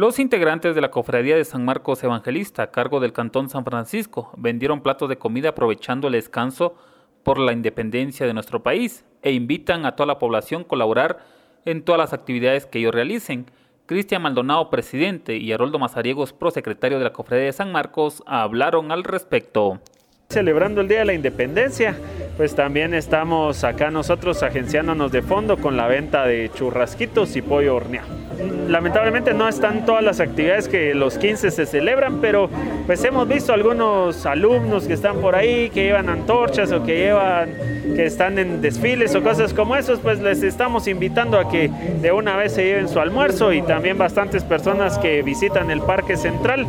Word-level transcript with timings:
Los 0.00 0.18
integrantes 0.18 0.74
de 0.74 0.80
la 0.80 0.90
Cofradía 0.90 1.36
de 1.36 1.44
San 1.44 1.62
Marcos 1.62 2.02
Evangelista, 2.02 2.62
a 2.62 2.70
cargo 2.70 3.00
del 3.00 3.12
Cantón 3.12 3.50
San 3.50 3.66
Francisco, 3.66 4.32
vendieron 4.38 4.80
platos 4.80 5.10
de 5.10 5.18
comida 5.18 5.50
aprovechando 5.50 6.06
el 6.06 6.14
descanso 6.14 6.74
por 7.22 7.38
la 7.38 7.52
independencia 7.52 8.24
de 8.24 8.32
nuestro 8.32 8.62
país 8.62 9.04
e 9.20 9.32
invitan 9.32 9.84
a 9.84 9.96
toda 9.96 10.06
la 10.06 10.18
población 10.18 10.62
a 10.62 10.68
colaborar 10.68 11.18
en 11.66 11.82
todas 11.82 11.98
las 11.98 12.14
actividades 12.14 12.64
que 12.64 12.78
ellos 12.78 12.94
realicen. 12.94 13.44
Cristian 13.84 14.22
Maldonado, 14.22 14.70
presidente, 14.70 15.36
y 15.36 15.52
Haroldo 15.52 15.78
Mazariegos, 15.78 16.32
prosecretario 16.32 16.96
de 16.96 17.04
la 17.04 17.12
Cofradía 17.12 17.44
de 17.44 17.52
San 17.52 17.70
Marcos, 17.70 18.22
hablaron 18.24 18.92
al 18.92 19.04
respecto. 19.04 19.80
Celebrando 20.30 20.80
el 20.80 20.88
Día 20.88 21.00
de 21.00 21.04
la 21.04 21.12
Independencia, 21.12 21.94
pues 22.40 22.54
también 22.54 22.94
estamos 22.94 23.64
acá 23.64 23.90
nosotros 23.90 24.42
agenciándonos 24.42 25.12
de 25.12 25.20
fondo 25.20 25.58
con 25.58 25.76
la 25.76 25.88
venta 25.88 26.24
de 26.24 26.50
churrasquitos 26.54 27.36
y 27.36 27.42
pollo 27.42 27.76
horneado. 27.76 28.08
Lamentablemente 28.66 29.34
no 29.34 29.46
están 29.46 29.84
todas 29.84 30.02
las 30.02 30.20
actividades 30.20 30.66
que 30.66 30.94
los 30.94 31.18
15 31.18 31.50
se 31.50 31.66
celebran, 31.66 32.22
pero 32.22 32.48
pues 32.86 33.04
hemos 33.04 33.28
visto 33.28 33.52
algunos 33.52 34.24
alumnos 34.24 34.86
que 34.86 34.94
están 34.94 35.20
por 35.20 35.34
ahí, 35.34 35.68
que 35.68 35.82
llevan 35.82 36.08
antorchas 36.08 36.72
o 36.72 36.82
que 36.82 36.96
llevan, 36.96 37.50
que 37.94 38.06
están 38.06 38.38
en 38.38 38.62
desfiles 38.62 39.14
o 39.14 39.22
cosas 39.22 39.52
como 39.52 39.76
esos, 39.76 39.98
pues 39.98 40.18
les 40.20 40.42
estamos 40.42 40.88
invitando 40.88 41.38
a 41.38 41.46
que 41.46 41.68
de 42.00 42.10
una 42.10 42.36
vez 42.36 42.54
se 42.54 42.64
lleven 42.64 42.88
su 42.88 43.00
almuerzo 43.00 43.52
y 43.52 43.60
también 43.60 43.98
bastantes 43.98 44.44
personas 44.44 44.96
que 44.96 45.20
visitan 45.20 45.70
el 45.70 45.82
Parque 45.82 46.16
Central 46.16 46.66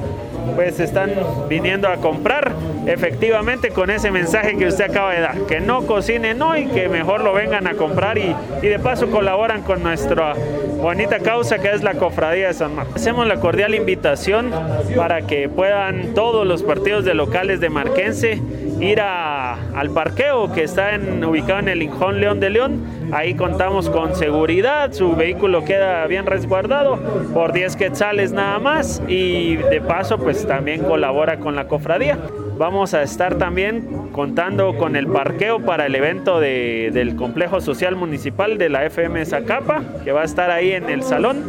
pues 0.55 0.79
están 0.79 1.11
viniendo 1.49 1.87
a 1.87 1.97
comprar 1.97 2.51
efectivamente 2.85 3.69
con 3.69 3.89
ese 3.89 4.11
mensaje 4.11 4.57
que 4.57 4.67
usted 4.67 4.85
acaba 4.89 5.13
de 5.13 5.21
dar, 5.21 5.37
no 5.65 5.85
cocinen 5.85 6.41
hoy, 6.41 6.67
que 6.67 6.89
mejor 6.89 7.23
lo 7.23 7.33
vengan 7.33 7.67
a 7.67 7.73
comprar 7.73 8.17
y, 8.17 8.35
de 8.61 8.79
paso 8.79 9.09
colaboran 9.09 9.61
con 9.63 9.83
nuestra 9.83 10.33
bonita 10.81 11.19
causa 11.19 11.59
que 11.59 11.71
es 11.71 11.83
la 11.83 11.93
Cofradía 11.95 12.47
de 12.47 12.53
San 12.53 12.75
Marcos. 12.75 12.95
Hacemos 12.95 13.27
la 13.27 13.39
cordial 13.39 13.75
invitación 13.75 14.51
para 14.95 15.21
que 15.21 15.49
puedan 15.49 16.13
todos 16.13 16.45
los 16.47 16.63
partidos 16.63 17.05
de 17.05 17.13
locales 17.13 17.59
de 17.59 17.69
Marquense 17.69 18.41
ir 18.79 18.99
al 18.99 19.91
parqueo 19.91 20.51
que 20.51 20.63
está 20.63 20.99
ubicado 21.27 21.59
en 21.59 21.69
el 21.69 21.83
Injón 21.83 22.19
León 22.19 22.39
de 22.39 22.49
León. 22.49 22.83
Ahí 23.11 23.35
contamos 23.35 23.89
con 23.89 24.15
seguridad, 24.15 24.91
su 24.93 25.15
vehículo 25.15 25.63
queda 25.63 26.07
bien 26.07 26.25
resguardado 26.25 26.97
por 27.33 27.53
10 27.53 27.75
quetzales 27.75 28.31
nada 28.31 28.57
más 28.59 29.01
y 29.07 29.57
de 29.57 29.81
paso 29.81 30.17
pues 30.17 30.47
también 30.47 30.83
colabora 30.83 31.37
con 31.37 31.55
la 31.55 31.67
cofradía. 31.67 32.17
Vamos 32.61 32.93
a 32.93 33.01
estar 33.01 33.39
también 33.39 34.09
contando 34.11 34.77
con 34.77 34.95
el 34.95 35.07
parqueo 35.07 35.65
para 35.65 35.87
el 35.87 35.95
evento 35.95 36.39
del 36.39 37.15
complejo 37.15 37.59
social 37.59 37.95
municipal 37.95 38.59
de 38.59 38.69
la 38.69 38.85
FM 38.85 39.25
Zacapa, 39.25 39.81
que 40.03 40.11
va 40.11 40.21
a 40.21 40.25
estar 40.25 40.51
ahí 40.51 40.73
en 40.73 40.87
el 40.87 41.01
salón 41.01 41.43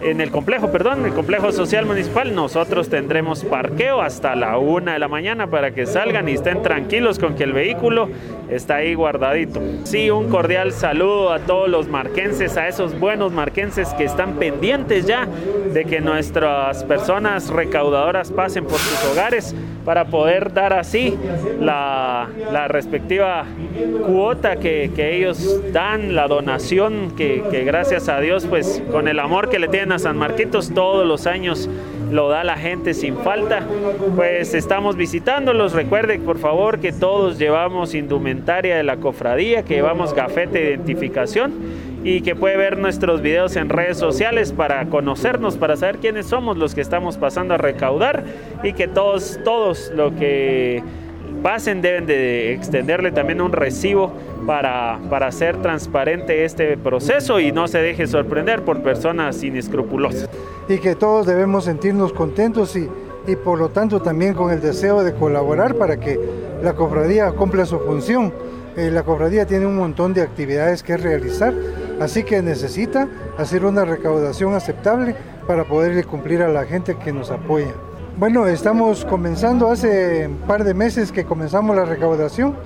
en 0.00 0.20
el 0.20 0.30
complejo, 0.30 0.70
perdón, 0.70 1.04
el 1.04 1.12
complejo 1.12 1.50
social 1.52 1.86
municipal, 1.86 2.34
nosotros 2.34 2.88
tendremos 2.88 3.44
parqueo 3.44 4.00
hasta 4.00 4.36
la 4.36 4.58
una 4.58 4.94
de 4.94 4.98
la 4.98 5.08
mañana 5.08 5.48
para 5.48 5.72
que 5.72 5.86
salgan 5.86 6.28
y 6.28 6.32
estén 6.32 6.62
tranquilos 6.62 7.18
con 7.18 7.34
que 7.34 7.44
el 7.44 7.52
vehículo 7.52 8.08
está 8.50 8.76
ahí 8.76 8.94
guardadito. 8.94 9.60
Sí, 9.84 10.10
un 10.10 10.28
cordial 10.28 10.72
saludo 10.72 11.32
a 11.32 11.40
todos 11.40 11.68
los 11.68 11.88
marquenses, 11.88 12.56
a 12.56 12.68
esos 12.68 12.98
buenos 12.98 13.32
marquenses 13.32 13.88
que 13.94 14.04
están 14.04 14.34
pendientes 14.34 15.06
ya 15.06 15.26
de 15.72 15.84
que 15.84 16.00
nuestras 16.00 16.84
personas 16.84 17.48
recaudadoras 17.48 18.30
pasen 18.30 18.64
por 18.64 18.78
sus 18.78 19.12
hogares 19.12 19.54
para 19.84 20.06
poder 20.06 20.52
dar 20.52 20.72
así 20.72 21.16
la, 21.60 22.28
respectiva 22.68 23.46
cuota 24.06 24.56
que, 24.56 24.90
ellos 24.98 25.72
dan, 25.72 26.14
la 26.14 26.28
donación 26.28 27.12
que, 27.16 27.42
que 27.50 27.64
gracias 27.64 28.08
a 28.08 28.20
Dios, 28.20 28.46
pues 28.46 28.82
con 28.90 29.08
el 29.08 29.18
amor 29.18 29.48
que 29.48 29.58
le 29.58 29.68
tienen 29.68 29.92
a 29.92 29.98
San 29.98 30.18
Marquitos 30.18 30.74
todos 30.74 31.06
los 31.06 31.26
años 31.26 31.70
lo 32.10 32.28
da 32.28 32.44
la 32.44 32.56
gente 32.56 32.94
sin 32.94 33.16
falta. 33.16 33.62
Pues 34.16 34.54
estamos 34.54 34.96
visitándolos. 34.96 35.72
Recuerde 35.72 36.18
por 36.18 36.38
favor 36.38 36.80
que 36.80 36.92
todos 36.92 37.38
llevamos 37.38 37.94
indumentaria 37.94 38.76
de 38.76 38.82
la 38.82 38.96
cofradía, 38.96 39.62
que 39.62 39.74
llevamos 39.74 40.14
gafete 40.14 40.58
de 40.58 40.70
identificación 40.70 41.52
y 42.04 42.20
que 42.20 42.34
puede 42.34 42.56
ver 42.56 42.78
nuestros 42.78 43.22
videos 43.22 43.56
en 43.56 43.68
redes 43.68 43.98
sociales 43.98 44.52
para 44.52 44.86
conocernos, 44.86 45.56
para 45.56 45.76
saber 45.76 45.98
quiénes 45.98 46.26
somos 46.26 46.56
los 46.56 46.74
que 46.74 46.80
estamos 46.80 47.16
pasando 47.16 47.54
a 47.54 47.58
recaudar 47.58 48.24
y 48.62 48.72
que 48.72 48.88
todos, 48.88 49.40
todos 49.44 49.92
lo 49.94 50.14
que 50.14 50.82
pasen 51.42 51.80
deben 51.80 52.06
de 52.06 52.52
extenderle 52.52 53.12
también 53.12 53.40
un 53.40 53.52
recibo 53.52 54.12
para, 54.46 54.98
para 55.10 55.28
hacer 55.28 55.60
transparente 55.62 56.44
este 56.44 56.76
proceso 56.76 57.40
y 57.40 57.52
no 57.52 57.68
se 57.68 57.78
deje 57.78 58.06
sorprender 58.06 58.64
por 58.64 58.82
personas 58.82 59.42
inescrupulosas. 59.42 60.28
Y 60.68 60.78
que 60.78 60.94
todos 60.94 61.26
debemos 61.26 61.64
sentirnos 61.64 62.12
contentos 62.12 62.76
y, 62.76 62.88
y 63.26 63.36
por 63.36 63.58
lo 63.58 63.68
tanto 63.68 64.00
también 64.00 64.34
con 64.34 64.50
el 64.50 64.60
deseo 64.60 65.02
de 65.02 65.14
colaborar 65.14 65.74
para 65.74 66.00
que 66.00 66.18
la 66.62 66.74
cofradía 66.74 67.30
cumpla 67.32 67.66
su 67.66 67.78
función. 67.80 68.32
Eh, 68.76 68.90
la 68.90 69.02
cofradía 69.02 69.46
tiene 69.46 69.66
un 69.66 69.76
montón 69.76 70.14
de 70.14 70.22
actividades 70.22 70.82
que 70.82 70.96
realizar, 70.96 71.52
así 72.00 72.22
que 72.22 72.42
necesita 72.42 73.08
hacer 73.36 73.64
una 73.64 73.84
recaudación 73.84 74.54
aceptable 74.54 75.14
para 75.46 75.64
poderle 75.64 76.04
cumplir 76.04 76.42
a 76.42 76.48
la 76.48 76.64
gente 76.64 76.96
que 76.96 77.12
nos 77.12 77.30
apoya. 77.30 77.74
Bueno, 78.18 78.48
estamos 78.48 79.04
comenzando 79.04 79.70
hace 79.70 80.26
un 80.26 80.38
par 80.38 80.64
de 80.64 80.74
meses 80.74 81.12
que 81.12 81.24
comenzamos 81.24 81.76
la 81.76 81.84
recaudación. 81.84 82.56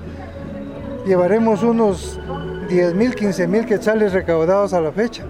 Llevaremos 1.04 1.62
unos 1.62 2.18
10 2.70 2.94
mil, 2.94 3.14
15 3.14 3.48
mil 3.48 3.66
quetzales 3.66 4.14
recaudados 4.14 4.72
a 4.72 4.80
la 4.80 4.92
fecha 4.92 5.24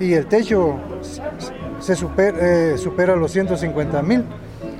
y 0.00 0.14
el 0.14 0.26
techo 0.26 0.74
se 1.78 1.92
eh, 1.92 2.78
supera, 2.78 3.14
los 3.14 3.30
150 3.30 4.02
mil. 4.02 4.24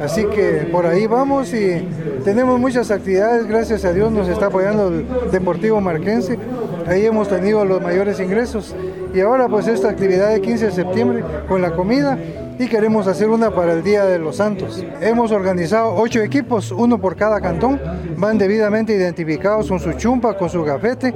Así 0.00 0.24
que 0.24 0.68
por 0.72 0.86
ahí 0.86 1.06
vamos 1.06 1.54
y 1.54 1.86
tenemos 2.24 2.58
muchas 2.58 2.90
actividades, 2.90 3.46
gracias 3.46 3.84
a 3.84 3.92
Dios 3.92 4.10
nos 4.10 4.26
está 4.26 4.46
apoyando 4.46 4.88
el 4.88 5.06
Deportivo 5.30 5.80
Marquense, 5.80 6.36
ahí 6.86 7.06
hemos 7.06 7.28
tenido 7.28 7.64
los 7.64 7.80
mayores 7.80 8.20
ingresos 8.20 8.74
y 9.14 9.20
ahora 9.20 9.48
pues 9.48 9.66
esta 9.66 9.88
actividad 9.88 10.30
de 10.30 10.40
15 10.40 10.66
de 10.66 10.72
septiembre 10.72 11.24
con 11.48 11.62
la 11.62 11.72
comida 11.72 12.18
y 12.60 12.68
queremos 12.68 13.06
hacer 13.06 13.30
una 13.30 13.50
para 13.50 13.72
el 13.72 13.82
Día 13.82 14.04
de 14.04 14.18
los 14.18 14.36
Santos. 14.36 14.84
Hemos 15.00 15.32
organizado 15.32 15.94
ocho 15.94 16.20
equipos, 16.20 16.70
uno 16.70 17.00
por 17.00 17.16
cada 17.16 17.40
cantón, 17.40 17.80
van 18.18 18.36
debidamente 18.36 18.94
identificados 18.94 19.68
con 19.68 19.80
su 19.80 19.94
chumpa, 19.94 20.36
con 20.36 20.50
su 20.50 20.62
gafete, 20.62 21.14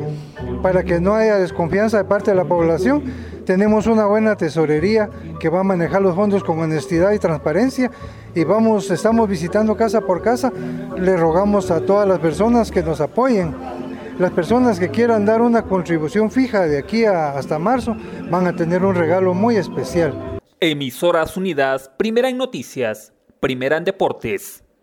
para 0.63 0.83
que 0.83 1.01
no 1.01 1.15
haya 1.15 1.37
desconfianza 1.37 1.99
de 1.99 2.05
parte 2.05 2.31
de 2.31 2.39
la 2.39 2.47
población. 2.47 3.03
Tenemos 3.45 3.87
una 3.87 4.07
buena 4.07 4.37
tesorería 4.37 5.11
que 5.39 5.51
va 5.51 5.61
a 5.61 5.65
manejar 5.65 6.01
los 6.01 6.15
fondos 6.15 6.43
con 6.43 6.59
honestidad 6.61 7.13
y 7.13 7.19
transparencia 7.19 7.91
y 8.35 8.43
vamos, 8.45 8.91
estamos 8.91 9.29
visitando 9.29 9.77
casa 9.77 10.01
por 10.01 10.23
casa. 10.23 10.51
Le 10.97 11.15
rogamos 11.15 11.71
a 11.71 11.81
todas 11.81 12.09
las 12.09 12.21
personas 12.21 12.71
que 12.71 12.83
nos 12.83 13.03
apoyen. 13.03 13.55
Las 14.19 14.31
personas 14.31 14.79
que 14.79 14.91
quieran 14.91 15.27
dar 15.27 15.43
una 15.43 15.63
contribución 15.63 16.31
fija 16.31 16.67
de 16.67 16.79
aquí 16.79 17.05
hasta 17.05 17.59
marzo 17.59 17.97
van 18.31 18.47
a 18.47 18.55
tener 18.55 18.85
un 18.85 18.95
regalo 18.95 19.35
muy 19.35 19.57
especial. 19.57 20.39
Emisoras 20.61 21.37
Unidas, 21.37 21.91
primera 21.97 22.29
en 22.29 22.37
noticias, 22.37 23.13
primera 23.41 23.77
en 23.77 23.85
deportes. 23.85 24.64